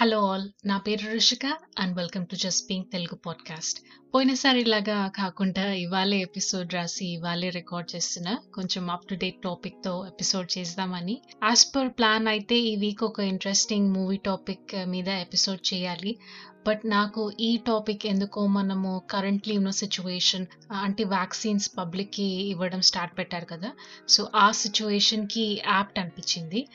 [0.00, 1.46] Hello all నా పేరు Rushika
[1.78, 3.78] and welcome to just pink Telugu podcast
[4.14, 10.58] పోయినసారి ఇలాగా కాకుండా ఇవాళే ఎపిసోడ్ రాసి ఇవాళే రికార్డ్ చేస్తున్న కొంచెం అప్ టు డేట్ టాపిక్తో ఎపిసోడ్
[10.58, 11.22] చేద్దామని.
[11.44, 16.18] యాజ్ పర్ ప్లాన్ అయితే ఈ వీక్ ఒక ఇంట్రెస్టింగ్ మూవీ టాపిక్ మీద ఎపిసోడ్ చేయాలి.
[16.66, 23.44] బట్ నాకు ఈ టాపిక్ ఎందుకో మనము కరెంట్లీ ఉన్న సిచ్యువేషన్ అంటే వ్యాక్సిన్స్ పబ్లిక్కి ఇవ్వడం స్టార్ట్ పెట్టారు
[23.44, 23.70] కదా.
[24.08, 26.68] సో ఆ సిచ్యువేషన్కి యాప్ట్ అనిపించింది.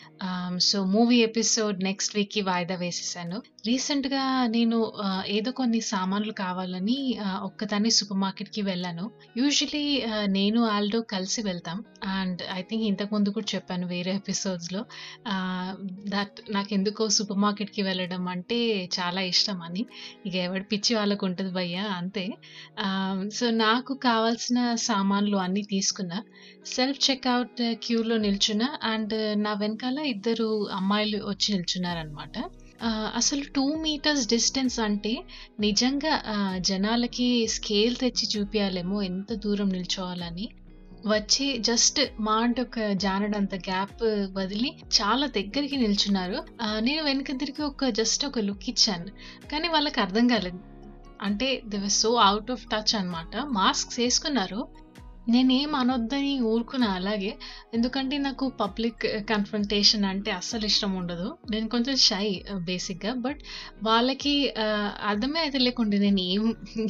[0.59, 3.39] సో మూవీ ఎపిసోడ్ నెక్స్ట్ వీక్కి వాయిదా వేసేసాను.
[3.63, 4.77] రీసెంట్గా నేను
[5.27, 6.95] ఏదో కొన్ని సామాన్లు కావాలని
[7.43, 9.05] ఒక్కదాన్ని సూపర్ మార్కెట్కి వెళ్ళాను.
[9.37, 9.83] యూజువలీ
[10.27, 11.77] నేను ఆల్డో కలిసి వెళ్తాం.
[12.07, 14.81] అండ్ ఐ థింక్ ఇంతకు ముందు కూడా చెప్పాను వేరే ఎపిసోడ్స్లో
[16.07, 18.59] దట్ నాకు ఎందుకో సూపర్ మార్కెట్కి వెళ్ళడం అంటే
[18.99, 19.85] చాలా ఇష్టం అని.
[20.25, 22.25] ఇక ఎవడి పిచ్చి వాళ్ళకు ఉంటుంది భయ్యా అంతే.
[23.29, 26.19] సో నాకు కావాల్సిన సామాన్లు అన్నీ తీసుకున్నా.
[26.65, 28.69] సెల్ఫ్ చెక్అవుట్ క్యూలో నిల్చున్నా.
[28.83, 32.37] అండ్ నా వెనకాల ఇద్దరు అమ్మాయిలు వచ్చి నిల్చున్నారనమాట
[33.15, 35.23] అసలు టూ మీటర్స్ డిస్టెన్స్ అంటే
[35.59, 36.23] నిజంగా
[36.57, 40.49] జనాలకి స్కేల్ తెచ్చి చూపించాలేమో ఎంత దూరం నిల్చోవాలని.
[41.05, 44.03] వచ్చి జస్ట్ మా అంటే ఒక జానడంత గ్యాప్
[44.33, 46.37] వదిలి చాలా దగ్గరికి నిల్చున్నారు.
[46.79, 49.07] నేను వెనక తిరిగి ఒక జస్ట్ ఒక లుక్ ఇచ్చాను.
[49.51, 50.59] కానీ వాళ్ళకి అర్థం కాలేదు.
[51.21, 54.82] అంటే they were so out of touch అనమాట మాస్క్స్ వేసుకున్నారు.
[55.27, 57.29] నేనేం అనొద్దని ఊరుకున్నా అలాగే.
[57.73, 61.27] ఎందుకంటే నాకు పబ్లిక్ కన్ఫ్రంటేషన్ అంటే అస్సలు ఇష్టం ఉండదు.
[61.51, 62.25] నేను కొంచెం షై
[62.69, 63.13] బేసిక్గా.
[63.25, 63.41] బట్
[63.83, 64.33] వాళ్ళకి
[65.11, 66.43] అర్థమే అయితే లేకుండా నేను ఏం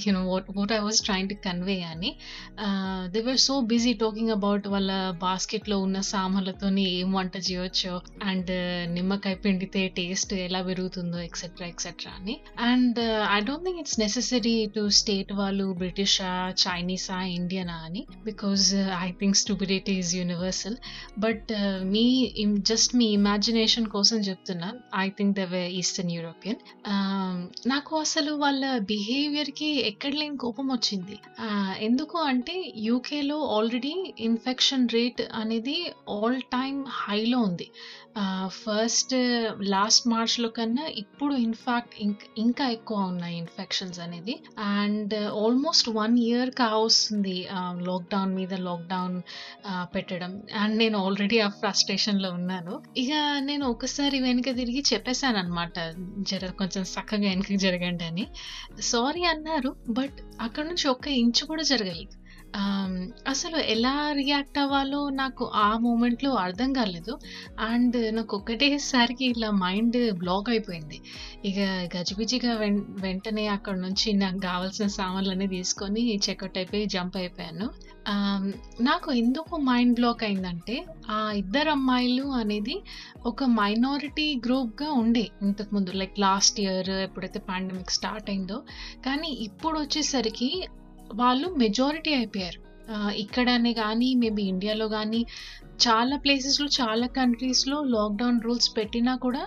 [0.05, 2.11] you know what I was trying to convey అని.
[3.13, 4.91] They were so busy talking about వాళ్ళ
[5.23, 8.51] బాస్కెట్లో ఉన్న సామాన్లతోని ఏం వంట చేయొచ్చో అండ్
[8.95, 12.35] నిమ్మకాయ పిండితే టేస్ట్ ఎలా పెరుగుతుందో ఎక్సెట్రా ఎక్సెట్రా అని.
[12.71, 12.99] And
[13.35, 16.31] I don't think it's necessary to state వాళ్ళు బ్రిటిషా
[16.65, 18.03] చైనీసా ఇండియనా అని.
[18.25, 18.65] Because
[19.05, 20.77] I think stupidity is universal
[21.19, 21.51] but
[21.93, 22.05] me
[22.71, 24.69] just మీ ఇమాజినేషన్ కోసం చెప్తున్నా.
[25.03, 26.59] I think the way eastern European
[27.73, 31.17] నాకు అసలు వాళ్ళ బిహేవియర్కి ఎక్కడ లేని కోపం వచ్చింది.
[31.87, 32.55] ఎందుకు అంటే
[32.89, 33.93] యూకేలో ఆల్రెడీ
[34.29, 35.77] ఇన్ఫెక్షన్ రేట్ అనేది
[36.17, 37.67] ఆల్ టైమ్ హైలో ఉంది.
[38.55, 39.13] ఫస్ట్
[39.69, 41.93] లాస్ట్ మార్చ్లో కన్నా ఇప్పుడు ఇన్ఫాక్ట్
[42.37, 44.35] ఇంకా ఎక్కువ ఉన్నాయి ఇన్ఫెక్షన్స్ అనేది.
[44.75, 45.13] అండ్
[45.43, 47.35] ఆల్మోస్ట్ వన్ ఇయర్ కావస్తుంది
[47.89, 49.15] లాక్డౌన్ మీద లాక్డౌన్
[49.95, 50.31] పెట్టడం.
[50.53, 52.73] అండ్ నేను ఆల్రెడీ ఆ ఫ్రస్ట్రేషన్లో ఉన్నాను.
[52.97, 55.77] ఇక నేను ఒకసారి వెనుక తిరిగి చెప్పేశాను అనమాట
[56.31, 58.25] జర కొంచెం చక్కగా వెనుక జరగండి అని.
[58.91, 62.13] సారీ అన్నారు బట్ అక్కడ నుంచి ఒక్క ఇంచు కూడా జరగలేదు.
[63.27, 67.13] అసలు ఎలా రియాక్ట్ అవ్వాలో నాకు ఆ మూమెంట్లో అర్థం కాలేదు.
[67.59, 70.97] అండ్ నాకు ఒకటేసారికి ఇలా మైండ్ బ్లాక్ అయిపోయింది.
[71.45, 71.59] ఇక
[71.95, 77.67] గజిబిజిగా వెం వెంటనే అక్కడ నుంచి నాకు కావాల్సిన సామాన్లన్నీ తీసుకొని చెక్అవుట్ అయిపోయి జంప్ అయిపోయాను.
[78.81, 80.77] నాకు ఎందుకు మైండ్ బ్లాక్ అయిందంటే
[81.09, 82.75] ఆ ఇద్దరు అమ్మాయిలు అనేది
[83.25, 85.91] ఒక మైనారిటీ గ్రూప్గా ఉండే ఇంతకుముందు.
[85.91, 88.59] లైక్ లాస్ట్ ఇయర్ ఎప్పుడైతే పాండమిక్ స్టార్ట్ అయిందో.
[89.05, 90.49] కానీ ఇప్పుడు వచ్చేసరికి
[91.13, 92.59] వాళ్ళు మెజారిటీ అయిపోయారు.
[93.15, 95.21] ఇక్కడనే కానీ మేబీ ఇండియాలో కానీ
[95.85, 99.43] చాలా ప్లేసెస్లో చాలా కంట్రీస్లో లాక్డౌన్ రూల్స్ పెట్టినా కూడా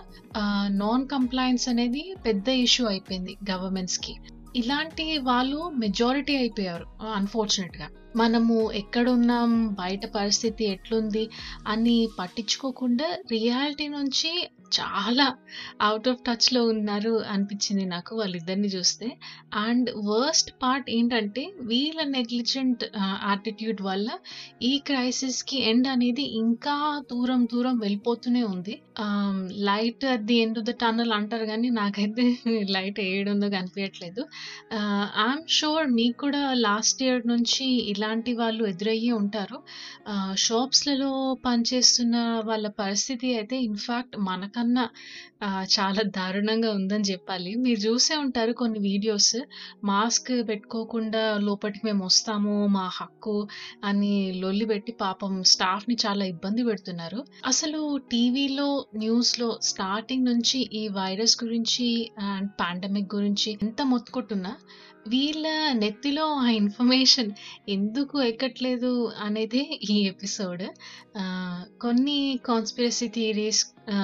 [0.81, 4.15] నాన్ కంప్లైన్స్ అనేది పెద్ద ఇష్యూ అయిపోయింది గవర్నమెంట్స్కి
[4.55, 6.85] ఇలాంటి వాళ్ళు మెజారిటీ అయిపోయారు
[7.15, 11.25] అన్ఫార్చునేట్గా మనము ఎక్కడున్నాం బయట పరిస్థితి ఎట్లుంది
[11.67, 14.31] అని పట్టించుకోకుండా రియాలిటీ నుంచి
[14.71, 15.25] చాలా
[15.81, 19.07] అవుట్ ఆఫ్ టచ్లో ఉన్నారు అనిపించింది నాకు వాళ్ళిద్దరిని చూస్తే.
[19.57, 22.83] అండ్ వర్స్ట్ పార్ట్ ఏంటంటే వీళ్ళ నెగ్లిజెంట్
[23.29, 24.09] యాటిట్యూడ్ వల్ల
[24.61, 26.75] ఈ క్రైసిస్కి ఎండ్ అనేది ఇంకా
[27.11, 28.75] దూరం దూరం వెళ్ళిపోతూనే ఉంది.
[29.69, 32.25] Light at the end of the tunnel అంటారు కానీ నాకైతే
[32.75, 34.21] లైట్ ఏడుందో కనిపించట్లేదు.
[35.25, 39.57] ఐఎమ్ షూర్ మీకు కూడా లాస్ట్ ఇయర్ నుంచి ఇలా ఇలాంటి వాళ్ళు ఎదురయ్యి ఉంటారు
[40.43, 41.09] షాప్స్లలో
[41.45, 44.83] పనిచేస్తున్న వాళ్ళ పరిస్థితి అయితే ఇన్ఫ్యాక్ట్ మనకన్నా
[45.73, 47.51] చాలా దారుణంగా ఉందని చెప్పాలి.
[47.63, 49.35] మీరు చూసే ఉంటారు కొన్ని వీడియోస్
[49.83, 53.35] మాస్క్ పెట్టుకోకుండా లోపలికి మేము వస్తాము మా హక్కు
[53.83, 57.19] అని లొల్లి పెట్టి పాపం స్టాఫ్ని చాలా ఇబ్బంది పెడుతున్నారు.
[57.45, 57.81] అసలు
[58.11, 61.87] టీవీలో న్యూస్లో స్టార్టింగ్ నుంచి ఈ వైరస్ గురించి
[62.29, 64.53] అండ్ పాండమిక్ గురించి ఎంత మొత్తుకుంటున్నా
[65.07, 67.29] వీళ్ళ నెత్తిలో ఆ ఇన్ఫర్మేషన్
[67.69, 68.91] ఎందుకు ఎక్కట్లేదు
[69.23, 70.63] అనేది ఈ ఎపిసోడ్.
[71.81, 73.61] కొన్ని కాన్స్పిరసీ థియరీస్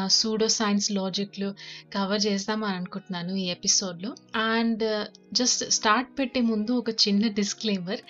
[0.07, 1.49] సూడో సైన్స్ లాజిక్లు
[1.95, 4.11] కవర్ చేద్దామని అనుకుంటున్నాను ఈ ఎపిసోడ్లో.
[4.53, 4.85] అండ్
[5.33, 8.03] జస్ట్ స్టార్ట్ పెట్టే ముందు ఒక చిన్న డిస్క్లైమర్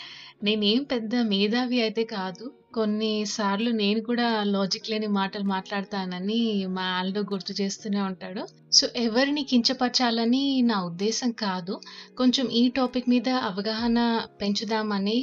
[0.44, 7.54] నేనేం పెద్ద మేధావి అయితే కాదు కొన్నిసార్లు నేను కూడా లాజిక్ లేని మాటలు మాట్లాడతానని మా ఆల్డో గుర్తు
[7.62, 8.44] చేస్తూనే ఉంటాడు.
[8.72, 11.76] సో, ఎవరిని కించపరచాలని నా ఉద్దేశం కాదు.
[12.18, 14.00] కొంచెం ఈ టాపిక్ మీద అవగాహన
[14.42, 15.18] పెంచుదామని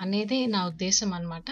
[0.00, 1.48] అనేదే నా ఉద్దేశం అనమాట.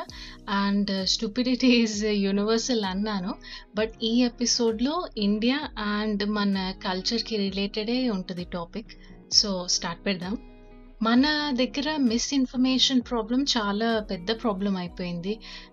[0.58, 3.34] అండ్ స్టూపిడిటీ ఈజ్ యూనివర్సల్ అన్నాను.
[3.76, 5.60] బట్ ఈ ఎపిసోడ్‌లో ఇండియా
[5.92, 8.92] అండ్ మన కల్చర్‌కి రిలేటెడే ఉంటుంది టాపిక్.
[9.32, 10.34] సో, స్టార్ట్ పెడదాం.
[11.00, 15.32] మన దగ్గర మిస్‌ఇన్ఫర్మేషన్ ప్రాబ్లం చాలా పెద్ద ప్రాబ్లం అయిపోయింది.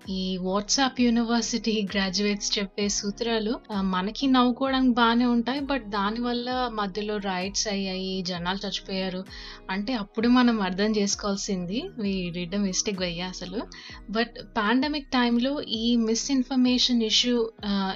[0.09, 3.53] ఈ వాట్సాప్ యూనివర్సిటీ గ్రాడ్యుయేట్స్ చెప్పే సూత్రాలు
[3.91, 5.61] మనకి నవ్వుకోవడానికి బాగానే ఉంటాయి.
[5.69, 6.47] బట్ దానివల్ల
[6.79, 8.21] మధ్యలో రైట్స్ అయ్యాయి.
[8.21, 9.21] జనాలు చచ్చిపోయారు.
[9.69, 13.61] అంటే అప్పుడు మనం అర్థం చేసుకోవాల్సింది వీ డిడ్ మిస్టేక్ అయ్యా అసలు.
[14.09, 17.37] బట్ పాండమిక్ టైంలో ఈ మిస్‌ఇన్ఫర్మేషన్ ఇష్యూ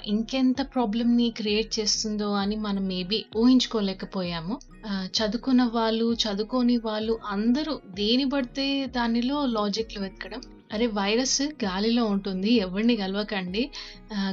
[0.07, 4.55] ఇంకెంత ప్రాబ్లమ్‌ని క్రియేట్ చేస్తుందో అని మనం మేబీ ఊహించుకోలేకపోయాము.
[5.15, 10.41] చదువుకున్న వాళ్ళు, చదువుకోని వాళ్ళు అందరూ దేని పడితే దానిలో లాజిక్‌లు వెతకడం.
[10.71, 10.85] అరే!
[10.95, 11.33] వైరస్
[11.63, 12.51] గాలిలో ఉంటుంది.
[12.63, 13.61] ఎవరిని కలవకండి.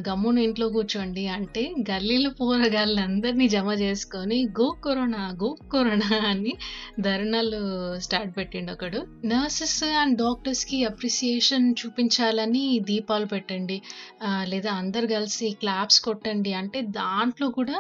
[0.06, 5.98] గమ్మున ఇంట్లో కూర్చోండి అంటే గల్లీలో పోరగాళ్ళందరినీ జమ చేసుకొని గో కరోనా, గో కరోనా
[6.30, 6.52] అని
[7.00, 7.60] ధర్నాలు
[8.04, 13.78] స్టార్ట్ పెట్టిండు ఒకడు నర్సెస్ అండ్ డాక్టర్స్‌కి అప్రిసియేషన్ చూపించాలని దీపాలు పెట్టండి.
[14.46, 17.78] లేదా అందరు కలిసి క్లాప్స్ కొట్టండి అంటే దాంట్లో కూడా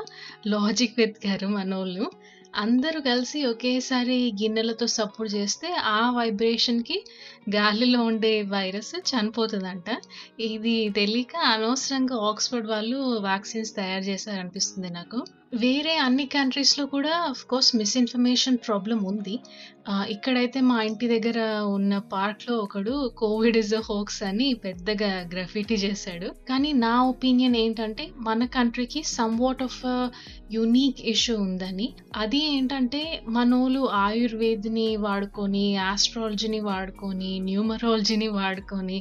[0.48, 2.06] లాజిక్ వెతికారు మనోళ్ళు.
[2.54, 6.96] అందరూ కలిసి ఒకేసారి గిన్నెలతో సప్పుడు చేస్తే ఆ వైబ్రేషన్‌కి
[7.48, 9.88] గాలిలో ఉండే వైరస్ చనిపోతుందంట
[10.48, 15.20] ఇది తెలియక అనవసరంగా ఆక్స్‌ఫర్డ్ వాళ్ళు వ్యాక్సిన్స్ తయారు చేశారనిపిస్తుంది నాకు.
[15.52, 19.34] వేరే అన్ని కంట్రీస్‌లో కూడా ఆఫ్‌కోర్స్ మిస్‌ఇన్ఫర్మేషన్ ప్రాబ్లం ఉంది.
[20.10, 21.38] ఇక్కడైతే మా ఇంటి దగ్గర
[21.72, 26.28] ఉన్న పార్క్‌లో ఒకడు కోవిడ్ ఇస్ అ హోక్స్ అని పెద్దగా గ్రఫిటీ చేశాడు.
[26.48, 29.00] కానీ నా ఒపీనియన్ ఏంటంటే మన కంట్రీకి
[29.42, 31.88] somewhat of unique unique issue ఉందని.
[32.16, 38.98] అది ఏంటంటే మనోళ్ళు ఆయుర్వేద్‌ని వాడుకొని, ఆస్ట్రాలజీని వాడుకొని, న్యూమరాలజీని వాడుకొని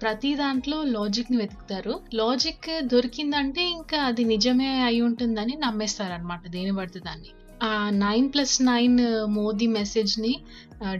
[0.00, 1.92] ప్రతి దాంట్లో లాజిక్‌ని వెతుకుతారు.
[2.20, 7.30] లాజిక్ దొరికిందంటే ఇంకా అది నిజమే అయి ఉంటుందని నమ్మేస్తారనమాట దేని పడితే దాన్ని.
[7.60, 8.96] ఆ 9+9
[9.36, 10.32] మోదీ మెసేజ్‌ని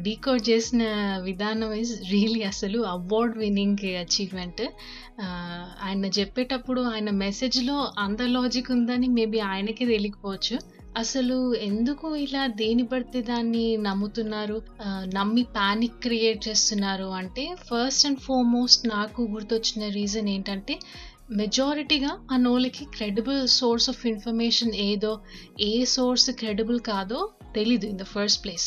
[0.02, 0.82] డీకోడ్ చేసిన
[1.22, 4.62] విధానం ఇస్ రియలీ అసలు అవార్డ్ విన్నింగ్ అచీవ్‌మెంట్.
[5.82, 10.56] ఆయన చెప్పేటప్పుడు ఆయన మెసేజ్‌లో అంత లాజిక్ ఉందని మేబీ ఆయనకే తెలియకపోవచ్చు.
[10.96, 14.56] అసలు ఎందుకు ఇలా దేని పడితే దాన్ని నమ్ముతున్నారు?
[15.14, 20.76] నమ్మి పానిక్ క్రియేట్ చేస్తున్నారు అంటే ఫస్ట్ అండ్ ఫార్‌మోస్ట్ నాకు గుర్తొచ్చిన రీజన్ ఏంటంటే
[21.28, 25.12] మెజారిటీగా మనోళ్ళకి క్రెడిబుల్ సోర్స్ ఆఫ్ ఇన్ఫర్మేషన్ ఏదో,
[25.60, 27.20] ఏ సోర్స్ క్రెడిబుల్ కాదో
[27.54, 28.66] తెలీదు in the first place.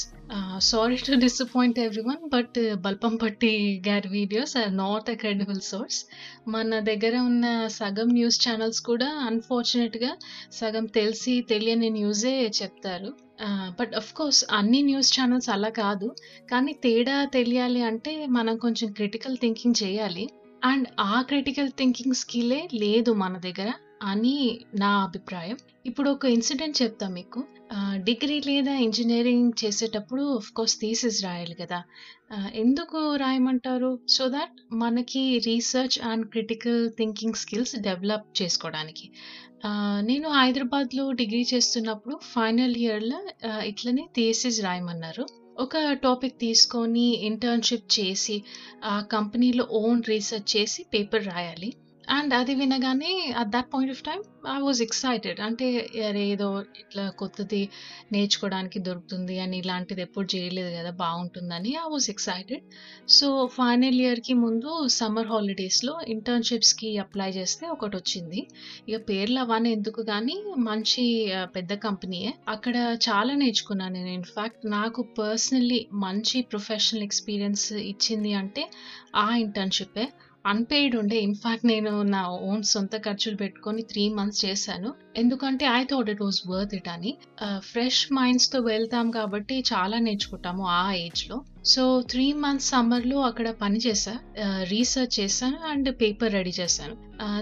[0.62, 3.52] Sorry to disappoint everyone but Balapampatti
[3.88, 6.00] గారి videos are not a credible source.
[6.48, 10.12] మన దగ్గర ఉన్న సగం న్యూస్ ఛానల్స్ కూడా అన్‌ఫార్చునేట్‌గా
[10.52, 13.12] సగం తెలిసి తెలియని న్యూసే చెప్తారు.
[13.80, 16.10] బట్ ఆఫ్‌కోర్స్ అన్ని న్యూస్ ఛానల్స్ అలా కాదు.
[16.52, 20.26] కానీ తేడా తెలియాలి అంటే మనం కొంచెం క్రిటికల్ థింకింగ్ చేయాలి.
[20.62, 23.70] అండ్ ఆ క్రిటికల్ థింకింగ్ స్కిల్లే లేదు మన దగ్గర
[24.04, 24.34] అని
[24.76, 25.58] నా అభిప్రాయం.
[25.86, 27.40] ఇప్పుడు ఒక ఇన్సిడెంట్ చెప్తా మీకు.
[28.04, 31.80] డిగ్రీ లేదా ఇంజనీరింగ్ చేసేటప్పుడు ఆఫ్‌కోర్స్ థీసిస్ రాయాలి కదా!
[32.56, 33.92] ఎందుకు రాయమంటారు?
[34.08, 39.08] సో దట్ మనకి research and critical thinking skills develop చేసుకోవడానికి.
[40.04, 43.20] నేను హైదరాబాద్‌లో డిగ్రీ చేస్తున్నప్పుడు ఫైనల్ ఇయర్‌లో
[43.66, 45.26] ఇట్లనే థీసిస్ రాయమన్నారు.
[45.60, 48.36] ఒక టాపిక్ తీసుకొని ఇంటర్న్‌షిప్ చేసి,
[48.84, 51.70] ఆ కంపెనీలో ఓన్ రీసెర్చ్ చేసి పేపర్ రాయాలి.
[52.10, 53.10] అండ్ అది వినగానే
[53.40, 54.20] at that point of time
[54.50, 55.40] I was excited.
[55.46, 55.66] అంటే
[56.04, 56.24] అరే!
[56.34, 56.48] ఏదో
[56.82, 57.60] ఇట్లా కొత్తది
[58.12, 60.92] నేర్చుకోవడానికి దొరుకుతుంది అని ఇలాంటిది ఎప్పుడు చేయలేదు కదా!
[61.02, 62.64] బాగుంటుందని I was excited.
[63.12, 68.42] So final ఇయర్‌కి ముందు సమ్మర్ హాలిడేస్‌లో ఇంటర్న్‌షిప్స్‌కి అప్లై చేస్తే ఒకటి వచ్చింది
[68.88, 71.06] ఇక పేర్లు అవన్నీ ఎందుకు కానీ మంచి
[71.56, 72.32] పెద్ద కంపెనీయే.
[72.50, 72.76] అక్కడ
[73.08, 74.14] చాలా నేర్చుకున్నాను నేను.
[74.20, 78.66] ఇన్ఫ్యాక్ట్ నాకు పర్సనల్లీ మంచి ప్రొఫెషనల్ ఎక్స్‌పీరియన్స్ ఇచ్చింది అంటే
[79.18, 80.08] ఆ ఇంటర్న్‌షిప్పే.
[80.46, 81.18] అన్‌పెయిడ్ ఉండే.
[81.18, 84.94] ఇన్‌ఫాక్ట్ నేను నా ఓన్ సొంత ఖర్చులు పెట్టుకొని త్రీ మంత్స్ చేశాను.
[85.18, 87.18] ఎందుకంటే I thought it was worth it అని.
[87.44, 91.46] Uh, ఫ్రెష్ మైండ్స్‌తో వెళ్తాం కాబట్టి చాలా నేర్చుకుంటాము ఆ ఏజ్‌లో.
[91.66, 94.14] సో త్రీ మంత్స్ సమ్మర్‌లో అక్కడ పని చేశా.
[94.64, 96.96] రీసెర్చ్ చేశాను అండ్ పేపర్ రెడీ చేశాను.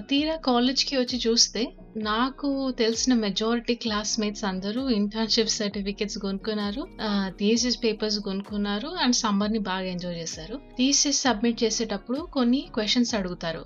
[0.10, 1.62] తీరా కాలేజ్‌కి వచ్చి చూస్తే
[1.98, 6.88] నాకు తెలిసిన మెజారిటీ క్లాస్‌మేట్స్ అందరూ ఇంటర్న్‌షిప్ సర్టిఫికేట్స్ కొనుక్కున్నారు.
[7.02, 10.58] ఆహ్, థీసిస్ పేపర్స్ కొనుక్కున్నారు అండ్ సమ్మర్‌ని బాగా ఎంజాయ్ చేశారు.
[10.78, 13.64] థీసిస్ సబ్మిట్ చేసేటప్పుడు కొన్ని క్వశ్చన్స్ అడుగుతారు.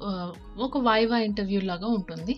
[0.60, 2.36] ఒక వైవా ఇంటర్వ్యూ లాగా ఉంటుంది.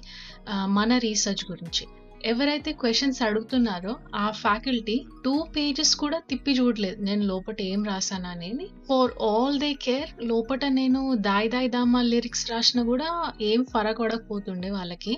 [0.69, 1.85] మన రీసెర్చ్ గురించి.
[2.25, 7.01] ఎవరైతే క్వశ్చన్స్ అడుగుతున్నారో ఆ ఫ్యాకల్టీ టూ పేజెస్ కూడా తిప్పి చూడలేదు.
[7.01, 8.65] నేను లోపట ఏం రాసాననేది.
[8.89, 13.09] ఫర్ ఆల్ దే కేర్ లోపట నేను 'దాయి దాయి దామా' లిరిక్స్ రాసిన కూడా
[13.41, 15.13] ఏం ఫరక్ పడకపోతుండే వాళ్ళకి.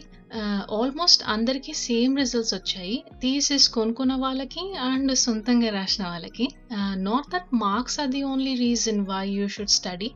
[0.78, 2.96] ఆల్మోస్ట్ అందరికీ సేమ్ రిజల్ట్స్ వచ్చాయి.
[3.22, 6.46] థీసిస్ కొనుక్కున్న వాళ్ళకి అండ్ సొంతంగా రాసిన వాళ్ళకి.
[7.08, 10.10] Not that marks are the only reason why you should study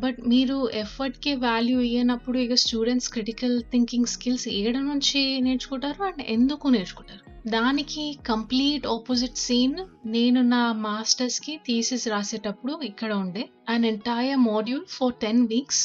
[0.00, 6.68] but మీరు ఎఫర్ట్కి వాల్యూ ఇవ్వనప్పుడు ఇక స్టూడెంట్స్ క్రిటికల్ థింకింగ్ స్కిల్స్ ఏడ నుంచి నేర్చుకుంటారు అండ్ ఎందుకు
[6.68, 7.22] నేర్చుకుంటారు?
[7.48, 15.14] దానికి కంప్లీట్ ఆపోజిట్ సీన్ నేను నా మాస్టర్స్కి థీసిస్ రాసేటప్పుడు ఇక్కడ ఉండే and entire module for
[15.14, 15.82] ten weeks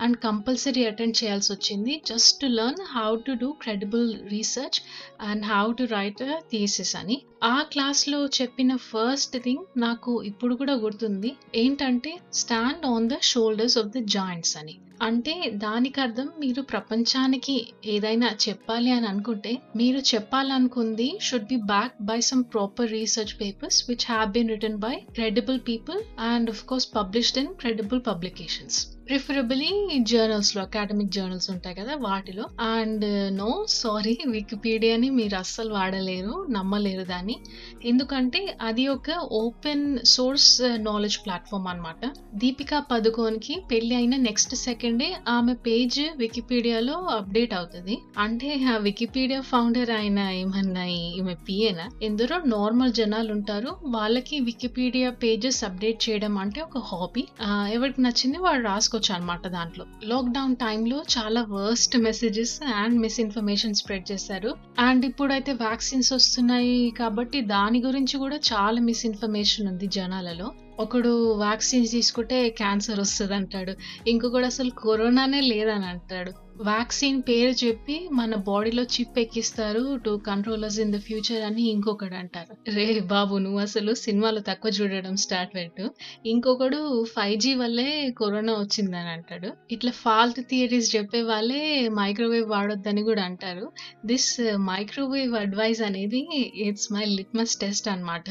[0.00, 2.02] and compulsory attend చేయాల్సి వచ్చింది.
[2.06, 4.78] Just to learn how to do credible research
[5.20, 7.22] and how to write theses అని.
[7.42, 11.32] ఆ క్లాస్లో చెప్పిన ఫస్ట్ థింగ్ నాకు ఇప్పుడు కూడా గుర్తుంది.
[11.54, 14.76] ఏంటంటే stand on the shoulders of the giants అని.
[15.02, 17.54] అంటే దానికి అర్థం మీరు ప్రపంచానికి
[17.86, 24.06] ఏదైనా చెప్పాలి అని అనుకుంటే మీరు చెప్పాలనుకుంది should be back by some proper research papers which
[24.08, 29.70] have been written by credible people and of course published in credible publications preferably
[30.02, 32.44] జర్నల్స్లో academic journals ఉంటాయి కదా వాటిలో.
[32.60, 33.04] అండ్
[33.38, 37.36] నో సారీ వికీపీడియాని మీరు అస్సలు వాడలేరు నమ్మలేరు దాన్ని.
[37.84, 42.02] ఎందుకంటే అది ఒక ఓపెన్ సోర్స్ నాలెడ్జ్ ప్లాట్ఫామ్ అనమాట
[42.34, 44.89] దీపికా పదుకోన్కి పెళ్ళి అయిన నెక్స్ట్ సెకండ్
[45.28, 47.98] ఆమె పేజ్ వికీపీడియాలో అప్డేట్ అవుతుంది.
[48.18, 51.90] అంటే ఆ వికీపీడియా ఫౌండర్ ఆయన ఏమన్నా ఈమె పిఏనా?
[52.02, 57.24] ఎందరో నార్మల్ జనాలు ఉంటారు వాళ్ళకి వికీపీడియా పేజెస్ అప్డేట్ చేయడం అంటే ఒక హాబీ.
[57.72, 59.86] ఎవరికి నచ్చింది వాడు రాసుకోవచ్చు అనమాట దాంట్లో.
[60.04, 64.54] లాక్డౌన్ టైంలో చాలా worst messages and misinformation spread చేశారు.
[64.78, 70.52] అండ్ ఇప్పుడైతే వ్యాక్సిన్స్ వస్తున్నాయి కాబట్టి దాని గురించి కూడా చాలా మిస్ఇన్ఫర్మేషన్ ఉంది జనాలలో.
[70.80, 71.10] ఒకడు
[71.40, 73.72] వ్యాక్సిన్స్ తీసుకుంటే క్యాన్సర్ వస్తుంది అంటాడు
[74.06, 76.32] ఇంకొకడు అసలు కరోనానే లేదని అంటాడు
[76.68, 82.54] వ్యాక్సిన్ పేరు చెప్పి మన బాడీలో chip ఎక్కిస్తారు to control us in the future అని ఇంకొకడు అంటారు.
[82.76, 85.84] రే బాబు నువ్వు అసలు సినిమాలు తక్కువ చూడడం స్టార్ట్ పెట్టు.
[86.32, 86.80] ఇంకొకడు
[87.14, 87.86] ఫైవ్ జీ వల్లే
[88.18, 89.50] కరోనా వచ్చిందని అంటాడు.
[89.76, 91.62] ఇట్లా ఫాల్ట్ థియరీస్ చెప్పే వాళ్ళే
[92.00, 93.64] మైక్రోవేవ్ వాడొద్దని కూడా అంటారు.
[94.04, 94.30] దిస్
[94.68, 96.22] మైక్రోవేవ్ అడ్వైస్ అనేది
[96.66, 98.28] ఇట్స్ మై లిట్మస్ టెస్ట్ అనమాట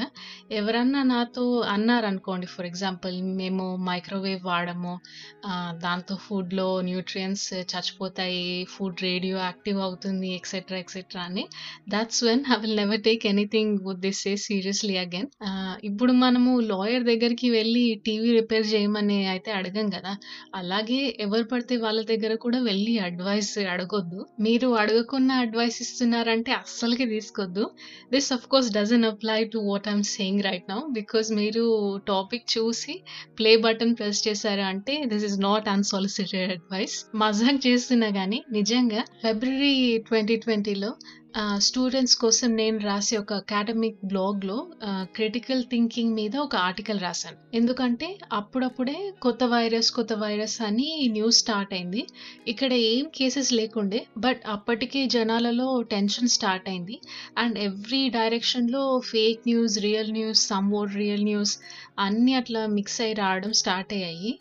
[0.59, 1.45] ఎవరన్నా నాతో
[1.75, 4.95] అన్నారనుకోండి ఫర్ ఎగ్జాంపుల్ మేము మైక్రోవేవ్ వాడము
[5.83, 8.17] దాంతో ఫుడ్లో న్యూట్రియన్స్ చచ్చిపోతాయి
[8.73, 11.43] ఫుడ్ రేడియో యాక్టివ్ అవుతుంది ఎక్సెట్రా ఎక్సెట్రా అని.
[11.93, 15.29] That's when I will never take anything would this say seriously again
[15.89, 20.13] ఇప్పుడు మనము లాయర్ దగ్గరికి వెళ్ళి టీవీ రిపేర్ చేయమని అయితే అడగం కదా.
[20.61, 24.19] అలాగే ఎవరు పడితే వాళ్ళ దగ్గర కూడా వెళ్ళి అడ్వైస్ అడగొద్దు.
[24.47, 27.65] మీరు అడగకున్న అడ్వైస్ ఇస్తున్నారంటే అస్సలకి తీసుకోవద్దు
[28.13, 31.63] this of course doesn't apply to what I'm saying right now because మీరు
[32.09, 32.93] టాపిక్ చూసి
[33.39, 39.73] ప్లే బటన్ ప్రెస్ చేశారు అంటే this is not unsolicited advice మజాక్ చేస్తున్నా కానీ నిజంగా ఫిబ్రవరి
[40.07, 40.91] ట్వంటీ ట్వంటీలో
[41.65, 44.55] స్టూడెంట్స్ కోసం నేను రాసే ఒక అకాడమిక్ బ్లాగ్లో
[45.17, 47.37] క్రిటికల్ థింకింగ్ మీద ఒక ఆర్టికల్ రాశాను.
[47.59, 48.07] ఎందుకంటే
[48.39, 48.95] అప్పుడప్పుడే
[49.25, 52.01] కొత్త వైరస్ కొత్త వైరస్ అని న్యూస్ స్టార్ట్ అయింది.
[52.53, 56.97] ఇక్కడ ఏం కేసెస్ లేకుండే బట్ అప్పటికే జనాలలో టెన్షన్ స్టార్ట్ అయింది.
[57.43, 61.55] అండ్ ఎవ్రీ డైరెక్షన్లో fake news real news some or real news
[62.07, 64.31] అన్నీ అట్లా మిక్స్ అయి రావడం స్టార్ట్ అయ్యాయి.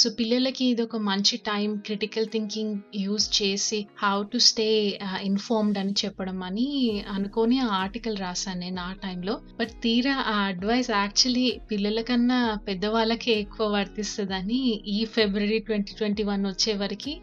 [0.00, 4.68] సో పిల్లలకి ఇది ఒక మంచి టైం క్రిటికల్ థింకింగ్ యూజ్ చేసి హౌ టు స్టే
[5.30, 6.66] ఇన్ఫార్మ్డ్ అని చెప్పడం అని
[7.10, 9.34] అనుకొని ఆ ఆర్టికల్ రాశాను నేను ఆ టైంలో.
[9.60, 14.60] బట్ తీరా ఆ అడ్వైస్ యాక్చువల్లీ పిల్లల కన్నా పెద్దవాళ్ళకే ఎక్కువ వర్తిస్తుందని
[14.94, 17.14] ఈ ఫిబ్రవరి ట్వంటీ ట్వంటీ వన్ వచ్చే వరకు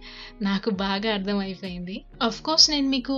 [0.42, 1.96] నాకు బాగా అర్థమైపోయింది.
[2.28, 3.16] అఫ్ కోర్స్ నేను మీకు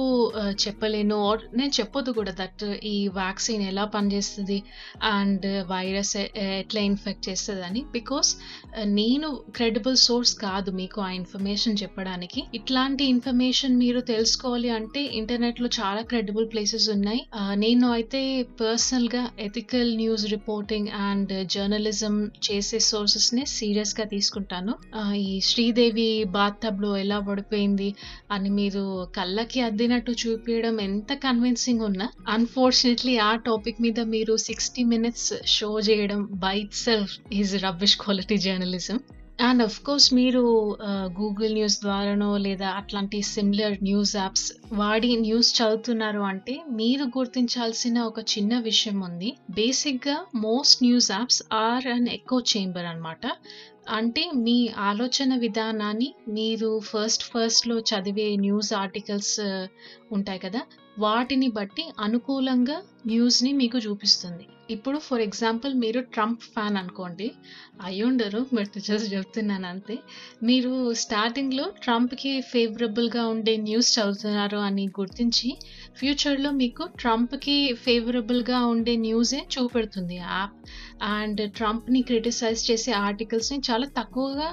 [0.66, 1.20] చెప్పలేను.
[1.60, 4.58] నేను చెప్పొద్దు కూడా దట్ ఈ వ్యాక్సిన్ ఎలా పనిచేస్తుంది
[5.12, 6.14] అండ్ వైరస్
[6.62, 8.30] ఎట్లా ఇన్ఫెక్ట్ చేస్తుంది అని బికాస్
[9.00, 12.40] నేను క్రెడిబుల్ సోర్స్ కాదు మీకు ఆ ఇన్ఫర్మేషన్ చెప్పడానికి.
[12.60, 17.22] ఇట్లాంటి ఇన్ఫర్మేషన్ మీరు తెలుసుకోవాలి అంటే ఇంటర్నెట్లో చాలా క్రెడిబుల్ ప్లేసెస్ ఉన్నాయి.
[17.64, 18.22] నేను అయితే
[18.62, 22.16] పర్సనల్గా ethical news reporting and journalism
[22.48, 24.74] చేసే సోర్సెస్ని సీరియస్గా తీసుకుంటాను.
[25.26, 26.08] ఈ శ్రీదేవి
[26.38, 27.90] బాత్ టబ్లో ఎలా పడిపోయింది
[28.36, 28.84] అని మీరు
[29.18, 36.22] కళ్ళకి అద్దినట్టు చూపించడం ఎంత కన్విన్సింగ్ ఉన్నా అన్ఫార్చునేట్లీ ఆ టాపిక్ మీద మీరు సిక్స్టీ మినిట్స్ షో చేయడం
[36.44, 36.56] by
[36.86, 39.00] itself is rubbish quality journalism
[39.48, 40.42] and of course మీరు
[40.88, 48.00] uh, గూగుల్ న్యూస్ ద్వారానో లేదా అట్లాంటి సిమిలర్ న్యూస్ యాప్స్ వాడి న్యూస్ చదువుతున్నారు అంటే మీరు గుర్తించాల్సిన
[48.02, 49.30] ఒక చిన్న విషయం ఉంది.
[49.52, 50.18] బేసిక్గా
[50.48, 53.24] most news apps are an echo chamber అనమాట
[53.92, 54.58] అంటే మీ
[54.90, 59.66] ఆలోచన విధానాన్ని మీరు ఫస్ట్ ఫస్ట్లో చదివే న్యూస్ ఆర్టికల్స్ uh,
[60.12, 60.64] ఉంటాయి కదా?
[60.98, 64.48] వాటిని బట్టి అనుకూలంగా న్యూస్ని మీకు చూపిస్తుంది.
[64.70, 67.28] ఇప్పుడు ఫర్ ఎగ్జాంపుల్ మీరు ట్రంప్ ఫ్యాన్ అనుకోండి
[67.82, 69.96] అయ్యుండరు బట్ జస్ట్ చెప్తున్నాను అంతే.
[70.44, 70.72] మీరు
[71.04, 75.50] స్టార్టింగ్లో ట్రంప్కి ఫేవరబుల్గా ఉండే న్యూస్ చదువుతున్నారు అని గుర్తించి
[76.00, 80.18] ఫ్యూచర్లో మీకు ట్రంప్కి ఫేవరబుల్గా ఉండే న్యూసే చూపెడుతుంది.
[80.28, 80.56] యాప్
[81.14, 84.50] అండ్ ట్రంప్ని క్రిటిసైజ్ చేసే ఆర్టికల్స్ని చాలా తక్కువగా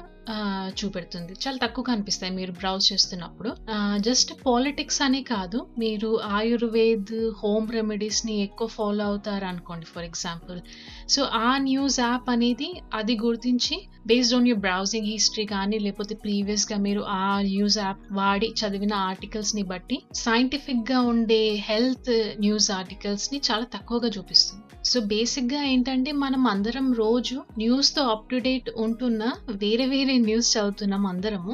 [0.78, 1.32] చూపెడుతుంది.
[1.42, 3.50] చాలా తక్కువ కనిపిస్తాయి మీరు బ్రౌజ్ చేస్తున్నప్పుడు.
[3.98, 5.66] జస్ట్ పాలిటిక్స్ అనే కాదు.
[5.78, 10.60] మీరు ఆయుర్వేద్, హోమ్ రెమెడీస్‌ని ఎక్కువ ఫాలో అవుతారు అనుకోండి ఫర్ ఎగ్జాంపుల్.
[11.08, 16.76] సో, ఆ న్యూస్ యాప్ అనేది అది గుర్తించి based on your browsing history కానీ, లేకపోతే ప్రీవియస్‌గా
[16.78, 24.10] మీరు ఆ న్యూస్ యాప్ వాడి చదివిన ఆర్టికల్స్‌ని బట్టి సైంటిఫిక్‌గా ఉండే హెల్త్ న్యూస్ ఆర్టికల్స్‌ని చాలా తక్కువగా
[24.16, 24.62] చూపిస్తుంది.
[24.88, 29.22] సో, బేసిక్‌గా ఏంటంటే మనం అందరం రోజు న్యూస్‌తో అప్ టు డేట్ ఉంటున్న
[29.62, 31.52] వేరే వేరే న్యూస్ చదువుతున్నాం అందరము.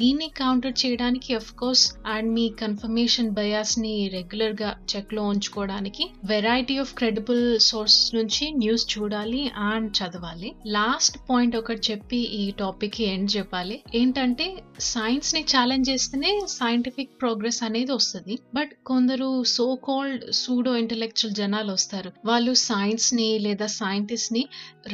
[0.00, 7.98] దీన్ని కౌంటర్ చేయడానికి ఆఫ్‌కోర్స్ అండ్ మీ కన్ఫర్మేషన్ బయాస్‌ని రెగ్యులర్‌గా చెక్‌లో ఉంచుకోవడానికి వెరైటీ ఆఫ్ క్రెడిబుల్ సోర్స్
[8.14, 10.50] నుంచి న్యూస్ చూడాలి అండ్ చదవాలి.
[10.76, 13.76] లాస్ట్ పాయింట్ ఒకటి చెప్పి ఈ టాపిక్‌కి ఎండ్ చెప్పాలి.
[13.94, 14.46] ఏంటంటే
[14.88, 22.10] సైన్స్‌ని ఛాలెంజ్ చేస్తేనే సైంటిఫిక్ ప్రోగ్రెస్ అనేది వస్తుంది బట్ కొందరు సో కాల్డ్ సూడో ఇంటలెక్చువల్ జనాలు వస్తారు.
[22.26, 24.42] వాళ్ళు సైన్స్‌ని లేదా సైంటిస్ట్‌ని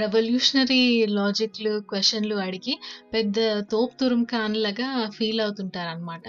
[0.02, 0.82] రెవల్యూషనరీ
[1.16, 2.75] లాజిక్‌లు, క్వశ్చన్లు అడిగి
[3.12, 3.38] పెద్ద
[3.72, 6.25] తోపు తురుంకాన్‌లాగా ఫీల్ అవుతుంటారనమాట.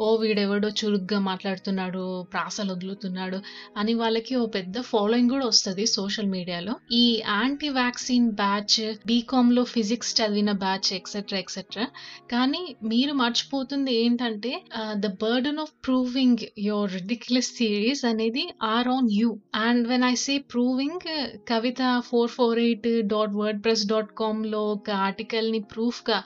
[0.00, 3.38] ఓ వీడెవడో చురుగ్గా మాట్లాడుతున్నాడు, ప్రాసలు వదులుతున్నాడు
[3.76, 6.74] అని వాళ్ళకి ఓ పెద్ద ఫాలోయింగ్ కూడా వస్తుంది సోషల్ మీడియాలో.
[6.94, 11.84] ఈ యాంటీ వ్యాక్సిన్ బ్యాచ్, బీకామ్‌లో ఫిజిక్స్ చదివిన బ్యాచ్ ఎక్సెట్రా ఎక్సెట్రా.
[12.30, 12.60] కానీ
[12.90, 14.50] మీరు మర్చిపోతుంది ఏంటంటే
[14.98, 19.28] the burden of proving your ridiculous theories అనేది are on you.
[19.62, 21.06] And when I say proving
[21.50, 26.18] Kavitha 448.wordpress.comలో ఒక ఆర్టికల్‌ని ప్రూఫ్‌గా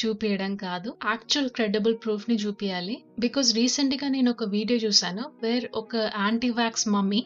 [0.00, 0.88] చూపించడం కాదు.
[1.08, 7.20] యాక్చువల్ క్రెడిబుల్ ప్రూఫ్‌ని చూపించాలి బికాజ్ రీసెంట్‌గా నేను ఒక వీడియో చూశాను వేర్ ఒక యాంటీవాక్స్ మమ్మీ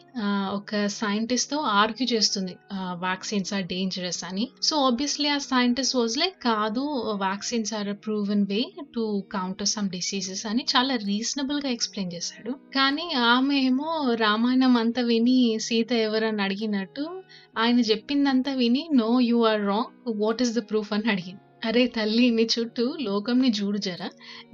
[0.59, 2.53] ఒక సైంటిస్ట్‌తో ఆర్గ్యూ చేస్తుంది.
[3.01, 4.43] వ్యాక్సిన్స్ వాక్సిన్స్ ఆర్ డేంజరస్ అని.
[4.61, 6.83] సో, ఆబ్వియస్లీ ఆ సైంటిస్ట్ వాస్ లైక్ కాదు
[7.21, 8.59] vaccines are proven way
[8.93, 12.53] to counter some diseases అని చాలా రీజనబుల్‌గా ఎక్స్‌ప్లెయిన్ చేశాడు.
[12.73, 13.89] కానీ ఆమె ఏమో
[14.21, 17.05] రామాయణం అంతా విని సీత ఎవరని అడిగినట్టు
[17.57, 19.91] ఆయన చెప్పిందంతా విని no you are wrong.
[20.21, 21.43] What is the proof అని అడిగింది.
[21.61, 24.01] అరే తల్లి నీ చుట్టూ లోకంని చూడు జర.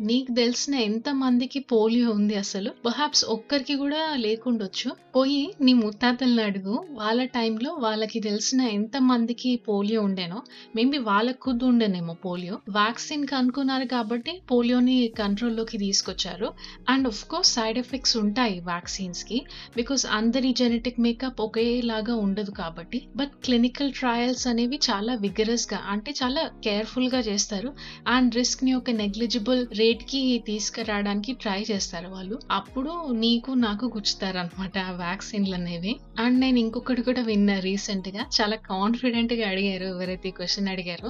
[0.02, 2.70] నీకు తెలిసిన ఎంత మందికి పోలియో ఉంది అసలు?
[2.86, 4.90] పర్హాప్స్ ఒక్కరికి కూడా లేకుండొచ్చు.
[5.16, 6.74] పోయి నీ ముత్తాతల్ని అడుగు.
[7.00, 10.40] వాళ్ళ టైంలో వాళ్ళకి తెలిసిన ఎంత మందికి పోలియో ఉండేనో.
[10.76, 12.58] మేబీ వాళ్ళకు కుద్దు ఉండేనేమో పోలియో.
[12.72, 16.50] వ్యాక్సిన్ కనుక్కున్నారు కాబట్టి పోలియోని కంట్రోల్‌లోకి తీసుకొచ్చారు.
[16.90, 19.40] And of course side effects ఉంటాయి వ్యాక్సిన్స్కి
[19.78, 23.02] బికాస్ అందరి జెనెటిక్ మేకప్ ఒకేలాగా ఉండదు కాబట్టి.
[23.16, 27.70] బట్ క్లినికల్ ట్రయల్స్ అనేవి చాలా విగరస్‌గా అంటే చాలా కేర్ఫుల్ కేర్‌ఫుల్‌గా చేస్తారు.
[28.08, 32.38] అండ్ రిస్క్‌ని ఒక నెగ్లిజిబుల్ రేట్‌కి తీసుకురావడానికి ట్రై చేస్తారు వాళ్ళు.
[32.52, 35.94] అప్పుడు నీకు నాకు గుచ్చుతారనమాట ఆ వ్యాక్సిన్‌లనేవి.
[36.20, 41.10] అండ్ నేను ఇంకొకటి కూడా విన్నా రీసెంట్‌గా చాలా కాన్ఫిడెంట్‌గా అడిగారు ఎవరైతే క్వశ్చన్ అడిగారు అడిగారో.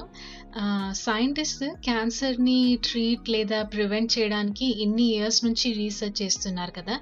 [1.00, 6.96] సైంటిస్ట్ క్యాన్సర్‌ని ట్రీట్ లేదా ప్రివెంట్ చేయడానికి ఇన్ని ఇయర్స్ నుంచి రీసెర్చ్ చేస్తున్నారు కదా!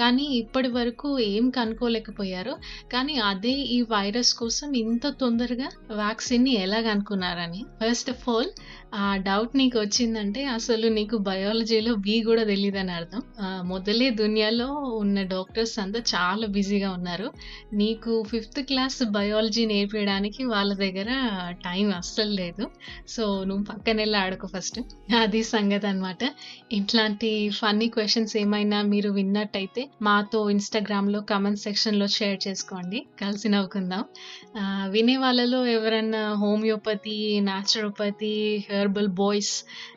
[0.00, 2.54] కానీ ఇప్పటి వరకు ఏం కనుక్కోలేకపోయారు.
[2.92, 7.62] కానీ అదే ఈ వైరస్ కోసం ఇంత తొందరగా వ్యాక్సిన్‌ని ఎలా కనుక్కున్నారని.
[7.80, 8.50] ఫస్ట్ ఆఫ్ ఆల్
[8.92, 13.20] ఆ డౌట్ నీకు వచ్చిందంటే అసలు నీకు బయాలజీలో బి కూడా తెలియదని అర్థం.
[13.64, 14.66] మొదలే దునియాలో
[14.98, 17.28] ఉన్న డాక్టర్స్ అంతా చాలా బిజీగా ఉన్నారు.
[17.74, 21.10] నీకు ఫిఫ్త్ క్లాస్ బయాలజీ నేర్పించడానికి వాళ్ళ దగ్గర
[21.64, 22.64] టైం అస్సలు లేదు.
[23.08, 24.80] సో, నువ్వు పక్కనెళ్ళి ఆడకు ఫస్ట్.
[25.20, 26.22] అది సంగతి అనమాట
[26.72, 33.00] ఇట్లాంటి ఫన్నీ క్వశ్చన్స్ ఏమైనా మీరు విన్నట్టయితే మాతో ఇన్‌స్టాగ్రామ్‌లో కామెంట్ సెక్షన్‌లో షేర్ చేసుకోండి.
[33.22, 34.04] కలిసి నవ్వుకుందాం.
[34.90, 38.34] వినే వాళ్ళలో ఎవరన్నా హోమియోపతి, న్యాచురోపతి,
[38.80, 39.54] హెర్బల్ బాయ్స్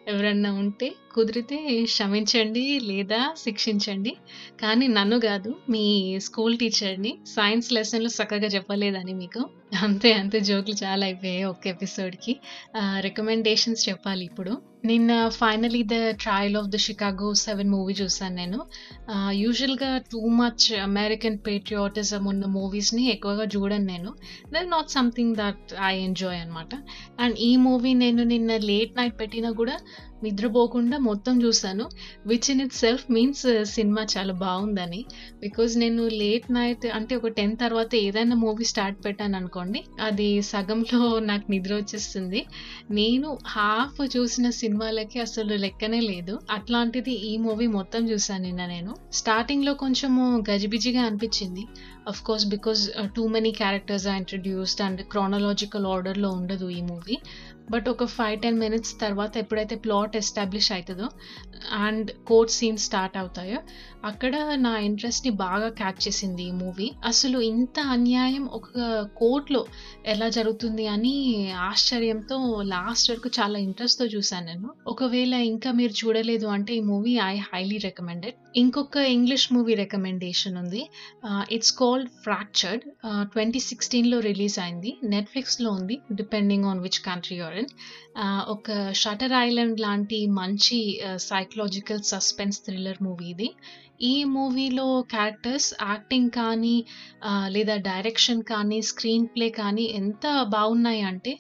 [0.08, 4.14] ఎవరన్నా ఉంటే కుదిరితే క్షమించండి లేదా శిక్షించండి.
[4.62, 5.86] కానీ నన్ను కాదు మీ
[6.26, 9.44] స్కూల్ టీచర్‌ని సైన్స్ లెసన్‌లు చక్కగా చెప్పలేదని మీకు.
[9.84, 12.34] అంతే అంతే జోకులు చాలా అయిపోయాయి ఒక ఎపిసోడ్‌కి.
[13.06, 14.54] రికమెండేషన్స్ చెప్పాలి ఇప్పుడు.
[14.86, 18.60] నిన్న finally the trial of the Chicago seven movie చూసాను నేను.
[19.38, 24.12] యూజువల్‌గా టూ మచ్ అమెరికన్ పేట్రియాటిజం ఉన్న మూవీస్‌ని ఎక్కువగా చూడను నేను.
[24.52, 26.72] They not something that I enjoy అనమాట.
[27.20, 29.78] అండ్ ఈ మూవీ నేను నిన్న లేట్ నైట్ పెట్టినా కూడా
[30.24, 31.86] నిద్రపోకుండా మొత్తం చూసాను.
[32.26, 35.02] Which in itself means cinema చాలా బాగుందని
[35.42, 41.02] బికాజ్ నేను లేట్ నైట్ అంటే ఒక 10 తర్వాత ఏదైనా మూవీ స్టార్ట్ పెట్టాను అనుకోండి అది సగంలో
[41.26, 42.42] నాకు నిద్ర వచ్చేస్తుంది.
[42.94, 46.36] నేను హాఫ్ చూసిన సినిమాలకి అసలు లెక్కనే లేదు.
[46.52, 48.92] అట్లాంటిది ఈ మూవీ మొత్తం చూసాను నిన్న నేను.
[49.14, 51.64] స్టార్టింగ్‌లో కొంచెము గజిబిజిగా అనిపించింది.
[52.08, 52.82] Of course because
[53.16, 57.16] too many characters are introduced and chronological ఆర్డర్‌లో ఉండదు ఈ మూవీ.
[57.68, 61.08] బట్ ఒక 5, 10 మినిట్స్ తర్వాత ఎప్పుడైతే ప్లాట్ ఎస్టాబ్లిష్ అవుతుందో
[61.82, 63.60] అండ్ కోర్ట్ సీన్స్ స్టార్ట్ అవుతాయో
[64.04, 66.88] అక్కడ నా ఇంట్రెస్ట్‌ని బాగా క్యాచ్ చేసింది ఈ మూవీ.
[67.06, 68.68] అసలు ఇంత అన్యాయం ఒక
[69.22, 69.62] కోర్ట్‌లో
[70.06, 71.16] ఎలా జరుగుతుంది అని
[71.70, 72.38] ఆశ్చర్యంతో
[72.74, 74.70] లాస్ట్ వరకు చాలా ఇంట్రెస్ట్‌తో చూశాను నేను.
[74.88, 78.38] ఒకవేళ ఇంకా మీరు చూడలేదు అంటే ఈ మూవీ ఐ హైలీ రికమెండెడ్.
[78.56, 80.82] ఇంకొక ఇంగ్లీష్ మూవీ రికమెండేషన్ ఉంది.
[81.52, 82.84] ఇట్స్ కాల్డ్ 'ఫ్రాక్చర్డ్'
[83.34, 84.92] ట్వంటీ సిక్స్టీన్లో రిలీజ్ అయింది.
[85.14, 85.96] నెట్‌ఫ్లిక్స్‌లో ఉంది.
[86.14, 87.72] Depending on which country are in.
[88.56, 90.80] ఒక 'షటర్ ఐలాండ్' లాంటి మంచి
[91.30, 93.50] సైకలాజికల్ సస్పెన్స్ థ్రిల్లర్ మూవీ ఇది.
[94.04, 96.76] ఈ మూవీలో క్యారెక్టర్స్ యాక్టింగ్ కానీ
[97.48, 101.34] లేదా డైరెక్షన్ కానీ, స్క్రీన్ ప్లే కానీ ఎంత బాగున్నాయంటే అంటే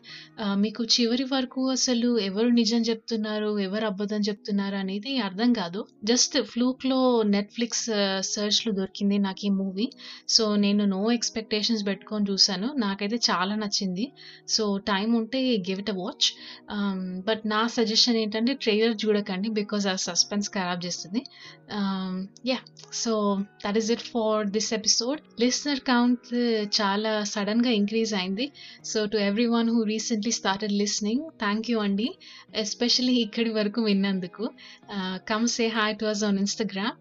[0.55, 5.79] మీకు చివరి వరకు అసలు ఎవరు నిజం చెప్తున్నారు, ఎవరు అబద్ధం చెప్తున్నారు అనేది అర్థం కాదు.
[6.03, 6.99] జస్ట్ ఫ్లూక్‌లో
[7.29, 7.85] నెట్‌ఫ్లిక్స్
[8.31, 9.87] సెర్చ్‌లో దొరికింది నాకు ఈ మూవీ.
[10.27, 14.05] సో, నేను నో ఎక్స్‌పెక్టేషన్స్ పెట్టుకొని చూశాను నాకైతే చాలా నచ్చింది.
[14.47, 16.29] సో, టైం ఉంటే give it a watch.
[17.25, 19.49] But నా సజెషన్ ఏంటంటే ట్రైలర్ చూడకండి.
[19.53, 21.23] బికాజ్ ఆ సస్పెన్స్ ఖరాబ్ చేస్తుంది
[21.71, 22.59] um, yeah
[22.97, 23.11] so,
[23.63, 25.19] that is it for this episode.
[25.39, 26.27] Listener count
[26.77, 28.45] చాలా సడన్గా ఇంక్రీజ్ అయింది.
[28.83, 32.07] So, to everyone who recently started listening thank you అండి.
[32.55, 34.45] ఎస్పెషల్లీ ఇక్కడి వరకు విన్నందుకు.
[35.27, 36.95] Come say hi to us on Instagram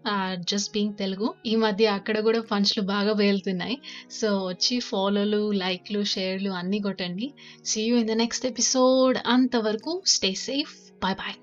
[0.45, 1.29] just being Telugu.
[1.45, 3.77] ఈ మధ్య అక్కడ కూడా పంచ్‌లు బాగా వేలుతున్నాయి
[4.11, 7.29] సో, వచ్చి ఫాలోలు, లైక్‌లు, షేర్‌లు అన్నీ కొట్టండి.
[7.65, 9.19] See you in the next episode.
[9.27, 10.73] అంతవరకు స్టే సేఫ్.
[11.01, 11.37] Bye bye